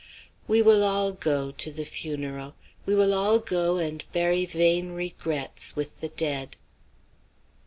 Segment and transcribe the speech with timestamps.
[0.47, 2.55] We will all go" to the funeral
[2.87, 6.55] "we will all go and bury vain regrets with the dead."